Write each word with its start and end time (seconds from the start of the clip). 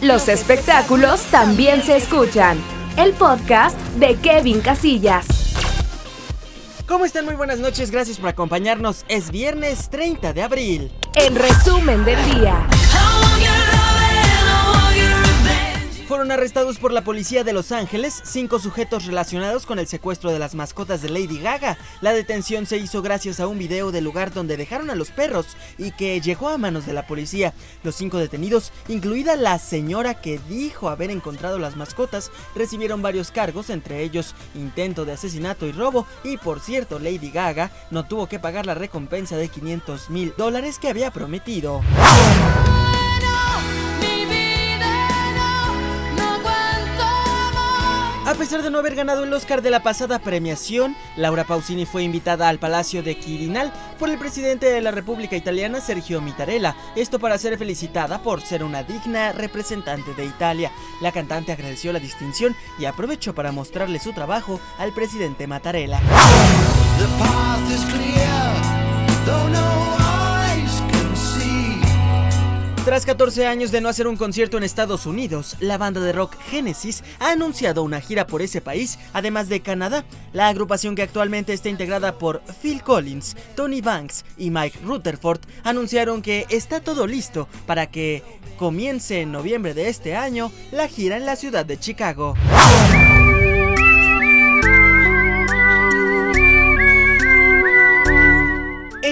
Los 0.00 0.28
espectáculos 0.28 1.20
también 1.24 1.82
se 1.82 1.98
escuchan. 1.98 2.58
El 2.96 3.12
podcast 3.12 3.78
de 3.96 4.16
Kevin 4.16 4.62
Casillas. 4.62 5.26
¿Cómo 6.86 7.04
están? 7.04 7.26
Muy 7.26 7.34
buenas 7.34 7.58
noches, 7.58 7.90
gracias 7.90 8.16
por 8.16 8.30
acompañarnos. 8.30 9.04
Es 9.08 9.30
viernes 9.30 9.90
30 9.90 10.32
de 10.32 10.42
abril. 10.42 10.90
En 11.14 11.36
resumen 11.36 12.02
del 12.06 12.18
día. 12.34 12.66
Fueron 16.10 16.32
arrestados 16.32 16.80
por 16.80 16.90
la 16.90 17.04
policía 17.04 17.44
de 17.44 17.52
Los 17.52 17.70
Ángeles 17.70 18.20
cinco 18.24 18.58
sujetos 18.58 19.06
relacionados 19.06 19.64
con 19.64 19.78
el 19.78 19.86
secuestro 19.86 20.32
de 20.32 20.40
las 20.40 20.56
mascotas 20.56 21.02
de 21.02 21.08
Lady 21.08 21.38
Gaga. 21.38 21.78
La 22.00 22.12
detención 22.12 22.66
se 22.66 22.78
hizo 22.78 23.00
gracias 23.00 23.38
a 23.38 23.46
un 23.46 23.60
video 23.60 23.92
del 23.92 24.02
lugar 24.02 24.34
donde 24.34 24.56
dejaron 24.56 24.90
a 24.90 24.96
los 24.96 25.12
perros 25.12 25.56
y 25.78 25.92
que 25.92 26.20
llegó 26.20 26.48
a 26.48 26.58
manos 26.58 26.84
de 26.84 26.94
la 26.94 27.06
policía. 27.06 27.54
Los 27.84 27.94
cinco 27.94 28.18
detenidos, 28.18 28.72
incluida 28.88 29.36
la 29.36 29.60
señora 29.60 30.14
que 30.14 30.40
dijo 30.48 30.88
haber 30.88 31.12
encontrado 31.12 31.60
las 31.60 31.76
mascotas, 31.76 32.32
recibieron 32.56 33.02
varios 33.02 33.30
cargos, 33.30 33.70
entre 33.70 34.02
ellos 34.02 34.34
intento 34.56 35.04
de 35.04 35.12
asesinato 35.12 35.64
y 35.64 35.70
robo. 35.70 36.08
Y 36.24 36.38
por 36.38 36.58
cierto, 36.58 36.98
Lady 36.98 37.30
Gaga 37.30 37.70
no 37.92 38.04
tuvo 38.04 38.26
que 38.26 38.40
pagar 38.40 38.66
la 38.66 38.74
recompensa 38.74 39.36
de 39.36 39.46
500 39.46 40.10
mil 40.10 40.34
dólares 40.36 40.80
que 40.80 40.88
había 40.88 41.12
prometido. 41.12 41.82
Pesar 48.40 48.62
de 48.62 48.70
no 48.70 48.78
haber 48.78 48.94
ganado 48.94 49.24
el 49.24 49.32
Oscar 49.34 49.60
de 49.60 49.68
la 49.68 49.82
pasada 49.82 50.18
premiación, 50.18 50.96
Laura 51.14 51.44
Pausini 51.44 51.84
fue 51.84 52.04
invitada 52.04 52.48
al 52.48 52.58
Palacio 52.58 53.02
de 53.02 53.18
Quirinal 53.18 53.70
por 53.98 54.08
el 54.08 54.16
presidente 54.16 54.64
de 54.64 54.80
la 54.80 54.90
República 54.90 55.36
Italiana, 55.36 55.82
Sergio 55.82 56.22
Mittarella, 56.22 56.74
esto 56.96 57.18
para 57.18 57.36
ser 57.36 57.58
felicitada 57.58 58.22
por 58.22 58.40
ser 58.40 58.64
una 58.64 58.82
digna 58.82 59.32
representante 59.32 60.14
de 60.14 60.24
Italia. 60.24 60.72
La 61.02 61.12
cantante 61.12 61.52
agradeció 61.52 61.92
la 61.92 61.98
distinción 61.98 62.56
y 62.78 62.86
aprovechó 62.86 63.34
para 63.34 63.52
mostrarle 63.52 63.98
su 63.98 64.14
trabajo 64.14 64.58
al 64.78 64.94
presidente 64.94 65.46
Mattarella. 65.46 66.00
Tras 72.90 73.06
14 73.06 73.46
años 73.46 73.70
de 73.70 73.80
no 73.80 73.88
hacer 73.88 74.08
un 74.08 74.16
concierto 74.16 74.56
en 74.56 74.64
Estados 74.64 75.06
Unidos, 75.06 75.56
la 75.60 75.78
banda 75.78 76.00
de 76.00 76.12
rock 76.12 76.34
Genesis 76.50 77.04
ha 77.20 77.30
anunciado 77.30 77.84
una 77.84 78.00
gira 78.00 78.26
por 78.26 78.42
ese 78.42 78.60
país, 78.60 78.98
además 79.12 79.48
de 79.48 79.60
Canadá. 79.60 80.04
La 80.32 80.48
agrupación 80.48 80.96
que 80.96 81.02
actualmente 81.02 81.52
está 81.52 81.68
integrada 81.68 82.18
por 82.18 82.42
Phil 82.60 82.82
Collins, 82.82 83.36
Tony 83.54 83.80
Banks 83.80 84.24
y 84.36 84.50
Mike 84.50 84.80
Rutherford 84.84 85.38
anunciaron 85.62 86.20
que 86.20 86.46
está 86.48 86.80
todo 86.80 87.06
listo 87.06 87.46
para 87.64 87.86
que 87.86 88.24
comience 88.58 89.20
en 89.20 89.30
noviembre 89.30 89.72
de 89.72 89.88
este 89.88 90.16
año 90.16 90.50
la 90.72 90.88
gira 90.88 91.16
en 91.16 91.26
la 91.26 91.36
ciudad 91.36 91.64
de 91.64 91.78
Chicago. 91.78 92.34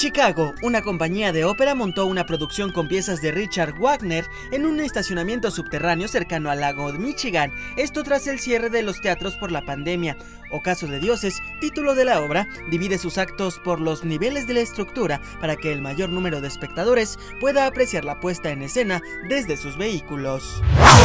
Chicago, 0.00 0.54
una 0.62 0.80
compañía 0.80 1.30
de 1.30 1.44
ópera 1.44 1.74
montó 1.74 2.06
una 2.06 2.24
producción 2.24 2.72
con 2.72 2.88
piezas 2.88 3.20
de 3.20 3.32
Richard 3.32 3.78
Wagner 3.78 4.24
en 4.50 4.64
un 4.64 4.80
estacionamiento 4.80 5.50
subterráneo 5.50 6.08
cercano 6.08 6.48
al 6.50 6.60
lago 6.60 6.90
de 6.90 6.98
Michigan, 6.98 7.52
esto 7.76 8.02
tras 8.02 8.26
el 8.26 8.40
cierre 8.40 8.70
de 8.70 8.82
los 8.82 9.02
teatros 9.02 9.36
por 9.36 9.52
la 9.52 9.60
pandemia. 9.60 10.16
Ocaso 10.52 10.86
de 10.86 11.00
Dioses, 11.00 11.42
título 11.60 11.94
de 11.94 12.06
la 12.06 12.22
obra, 12.22 12.48
divide 12.70 12.96
sus 12.96 13.18
actos 13.18 13.58
por 13.58 13.78
los 13.78 14.02
niveles 14.02 14.46
de 14.46 14.54
la 14.54 14.60
estructura 14.60 15.20
para 15.38 15.56
que 15.56 15.70
el 15.70 15.82
mayor 15.82 16.08
número 16.08 16.40
de 16.40 16.48
espectadores 16.48 17.18
pueda 17.38 17.66
apreciar 17.66 18.06
la 18.06 18.20
puesta 18.20 18.48
en 18.48 18.62
escena 18.62 19.02
desde 19.28 19.58
sus 19.58 19.76
vehículos. 19.76 20.62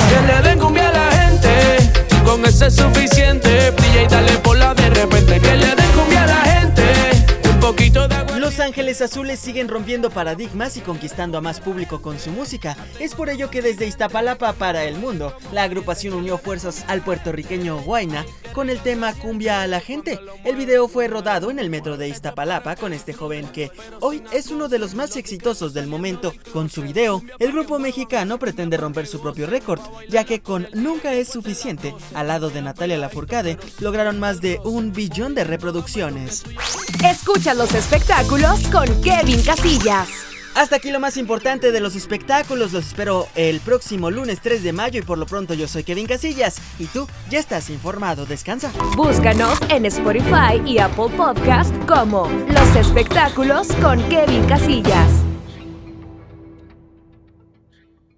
Le 0.10 0.80
a 0.80 0.92
la 0.94 1.12
gente, 1.12 1.92
con 2.24 2.46
es 2.46 2.74
suficiente, 2.74 3.55
Los 8.38 8.60
Ángeles 8.60 9.02
Azules 9.02 9.40
siguen 9.40 9.70
rompiendo 9.70 10.10
paradigmas 10.10 10.78
y 10.78 10.82
conquistando 10.82 11.38
a 11.38 11.42
más 11.42 11.60
público 11.60 12.02
con 12.02 12.20
su 12.20 12.32
música. 12.32 12.76
Es 13.00 13.16
por 13.16 13.30
ello 13.30 13.50
que 13.50 13.62
desde 13.62 13.88
Iztapalapa 13.88 14.54
para 14.54 14.84
el 14.84 14.98
mundo, 14.98 15.36
la 15.52 15.64
agrupación 15.64 16.14
unió 16.14 16.38
fuerzas 16.38 16.84
al 16.88 17.02
puertorriqueño 17.02 17.78
Huayna 17.78 18.26
con 18.54 18.70
el 18.70 18.80
tema 18.80 19.14
Cumbia 19.14 19.62
a 19.62 19.68
la 19.68 19.80
gente. 19.80 20.20
El 20.44 20.58
video 20.58 20.88
fue 20.88 21.08
rodado 21.08 21.50
en 21.50 21.60
el 21.60 21.70
metro 21.70 21.98
de 21.98 22.10
Iztapalapa 22.10 22.76
con 22.76 22.94
este 22.94 23.14
joven 23.14 23.48
que 23.48 23.72
hoy 24.00 24.22
es 24.32 24.52
uno 24.52 24.68
de 24.68 24.80
los 24.80 24.96
más 24.96 25.16
exitosos 25.16 25.74
del 25.74 25.88
momento. 25.88 26.34
Con 26.54 26.70
su 26.70 26.82
video, 26.82 27.22
el 27.40 27.52
grupo 27.52 27.80
mexicano 27.80 28.38
pretende 28.38 28.78
romper 28.78 29.08
su 29.08 29.22
propio 29.22 29.48
récord, 29.48 29.80
ya 30.10 30.24
que 30.24 30.42
con 30.42 30.68
Nunca 30.74 31.14
es 31.14 31.30
suficiente, 31.30 31.96
al 32.14 32.28
lado 32.28 32.50
de 32.50 32.62
Natalia 32.62 32.98
Lafourcade, 32.98 33.58
lograron 33.80 34.20
más 34.20 34.42
de 34.42 34.60
un 34.64 34.92
billón 34.92 35.36
de 35.36 35.44
reproducciones. 35.46 36.44
Escucha 37.04 37.54
los 37.54 37.74
espectáculos 37.74 38.68
con 38.70 38.86
Kevin 39.02 39.42
Casillas. 39.42 40.08
Hasta 40.56 40.78
aquí 40.78 40.90
lo 40.90 41.02
más 41.02 41.18
importante 41.18 41.72
de 41.72 41.82
los 41.82 41.96
espectáculos. 41.96 42.72
Los 42.72 42.88
espero 42.88 43.28
el 43.36 43.60
próximo 43.60 44.10
lunes 44.10 44.40
3 44.42 44.64
de 44.64 44.72
mayo 44.72 45.00
y 45.02 45.04
por 45.04 45.18
lo 45.18 45.26
pronto 45.26 45.54
yo 45.54 45.68
soy 45.68 45.84
Kevin 45.84 46.08
Casillas 46.08 46.58
y 46.80 46.86
tú 46.86 47.08
ya 47.30 47.40
estás 47.40 47.70
informado. 47.70 48.26
Descansa. 48.26 48.72
Búscanos 48.96 49.60
en 49.70 49.86
Spotify 49.86 50.62
y 50.66 50.78
Apple 50.80 51.10
Podcast 51.18 51.74
como 51.86 52.30
Los 52.48 52.76
espectáculos 52.76 53.68
con 53.82 54.02
Kevin 54.08 54.46
Casillas. 54.46 55.25